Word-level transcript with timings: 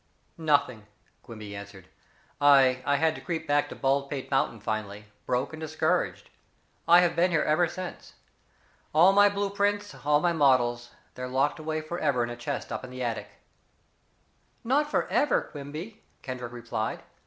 "Nothing," 0.39 0.87
Quimby 1.21 1.55
answered. 1.55 1.87
"I 2.41 2.81
I 2.87 2.95
had 2.95 3.13
to 3.13 3.21
creep 3.21 3.45
back 3.47 3.69
to 3.69 3.75
Baldpate 3.75 4.31
Mountain 4.31 4.59
finally 4.59 5.05
broke 5.27 5.53
and 5.53 5.61
discouraged. 5.61 6.31
I 6.87 7.01
have 7.01 7.15
been 7.15 7.29
here 7.29 7.43
ever 7.43 7.67
since. 7.67 8.13
All 8.95 9.13
my 9.13 9.29
blue 9.29 9.51
prints, 9.51 9.93
all 10.03 10.19
my 10.19 10.33
models 10.33 10.89
they're 11.13 11.27
locked 11.27 11.59
away 11.59 11.81
forever 11.81 12.23
in 12.23 12.31
a 12.31 12.35
chest 12.35 12.71
up 12.71 12.83
in 12.83 12.89
the 12.89 13.03
attic." 13.03 13.27
"Not 14.63 14.89
forever, 14.89 15.39
Quimby," 15.39 16.01
Kendrick 16.23 16.51
replied. 16.51 17.03